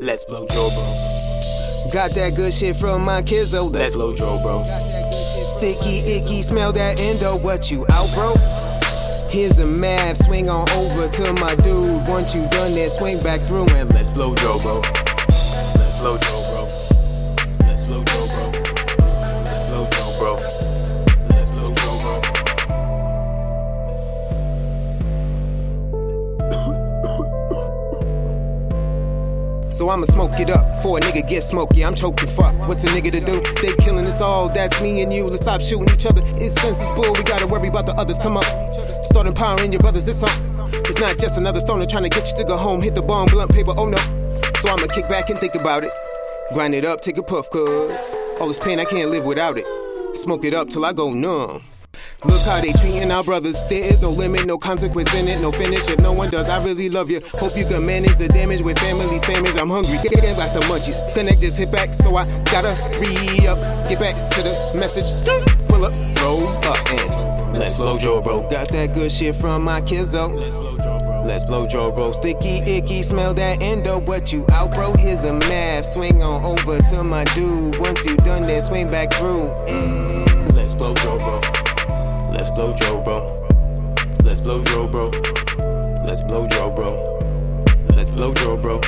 [0.00, 0.94] Let's blow dro, bro.
[1.92, 3.72] Got that good shit from my kizzo.
[3.72, 4.64] Let's blow dro, bro.
[4.64, 7.38] Sticky, icky, smell that endo.
[7.44, 8.34] What you out, bro?
[9.30, 12.02] Here's the math, swing on over to my dude.
[12.08, 14.80] Once you done that, swing back through and Let's blow dro, bro.
[15.28, 16.43] Let's blow dro,
[29.74, 31.84] So I'ma smoke it up before a nigga get smoky.
[31.84, 32.54] I'm choking fuck.
[32.68, 33.40] What's a nigga to do?
[33.60, 34.48] They killing us all.
[34.48, 35.24] That's me and you.
[35.24, 36.22] Let's stop shooting each other.
[36.36, 37.12] It's senseless bull.
[37.12, 38.20] We gotta worry about the others.
[38.20, 38.44] Come up.
[39.04, 40.06] Start empowering your brothers.
[40.06, 40.30] It's on.
[40.86, 42.82] It's not just another stoner trying to get you to go home.
[42.82, 43.74] Hit the bomb, blunt paper.
[43.76, 43.98] Oh no.
[44.60, 45.90] So I'ma kick back and think about it.
[46.52, 49.66] Grind it up, take a puff, cuz all this pain I can't live without it.
[50.16, 51.64] Smoke it up till I go numb.
[52.24, 53.64] Look how they treating our brothers.
[53.68, 55.88] There is no limit, no consequence in it, no finish.
[55.88, 57.20] If no one does, I really love you.
[57.34, 59.56] Hope you can manage the damage with family's damage.
[59.56, 61.14] I'm hungry, get get back the munchies.
[61.14, 63.58] Connect just hit back, so I gotta re up.
[63.88, 65.04] Get back to the message.
[65.68, 68.48] Pull up, roll up, and Let's blow dro, bro.
[68.48, 70.34] got that good shit from my kizzo.
[70.34, 71.22] Let's blow dro, bro.
[71.24, 72.12] Let's blow dro, bro.
[72.12, 74.00] Sticky, icky, smell that endo.
[74.00, 74.92] What you out, bro?
[74.94, 75.86] Here's the math.
[75.86, 77.78] Swing on over to my dude.
[77.78, 79.48] Once you done that, swing back through.
[79.68, 81.63] And Let's blow dro, bro.
[82.56, 83.46] Let's blow dro, bro.
[84.22, 85.10] Let's blow dro, bro.
[86.06, 87.64] Let's blow dro, bro.
[87.96, 88.80] Let's blow dro, bro.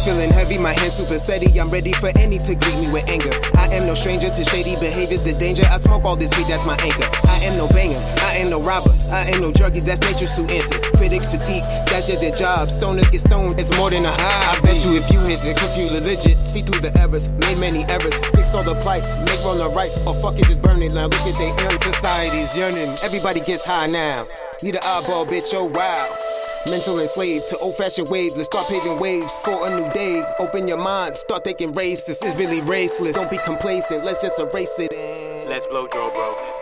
[0.00, 1.60] Feeling heavy, my hands super steady.
[1.60, 3.28] I'm ready for any to greet me with anger.
[3.60, 5.62] I am no stranger to shady behaviors, the danger.
[5.68, 7.04] I smoke all this weed, that's my anchor.
[7.28, 10.42] I am no banger, I am no robber, I am no druggie, that's nature's to
[10.48, 10.80] answer.
[10.96, 12.72] Critics fatigue, that's just their job.
[12.72, 14.56] Stoners get stoned, it's more than a high.
[14.56, 17.84] I bet you if you hit the curfew legit, see through the errors, made many
[17.92, 20.96] errors, fix all the plights, make wrong the rights, or fuck it, just burn it.
[20.96, 22.88] Now look at they earn society's yearning.
[23.04, 24.24] Everybody gets high now.
[24.64, 26.39] Need an eyeball, bitch, oh wow.
[26.68, 28.36] Mental enslaved to old fashioned waves.
[28.36, 30.22] Let's start paving waves for a new day.
[30.38, 32.22] Open your mind, start thinking racist.
[32.22, 33.14] It's really raceless.
[33.14, 34.92] Don't be complacent, let's just erase it.
[34.92, 36.59] And Let's blow dro, bro.